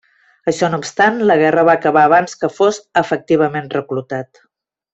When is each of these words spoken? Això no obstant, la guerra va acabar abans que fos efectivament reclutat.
Això 0.51 0.69
no 0.75 0.79
obstant, 0.83 1.19
la 1.31 1.35
guerra 1.41 1.65
va 1.67 1.75
acabar 1.81 2.05
abans 2.09 2.33
que 2.41 2.51
fos 2.57 2.81
efectivament 3.05 3.71
reclutat. 3.79 4.43